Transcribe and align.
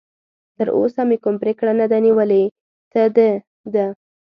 تراوسه 0.57 1.01
مې 1.09 1.17
کوم 1.23 1.35
پرېکړه 1.43 1.71
نه 1.79 1.85
ده 1.91 1.97
نیولې، 2.05 2.43
ته 2.91 3.01
د 3.15 3.17
ده. 3.73 3.85